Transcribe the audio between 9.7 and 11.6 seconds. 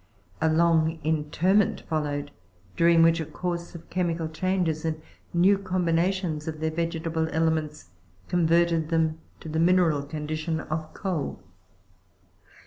ral condition of coal.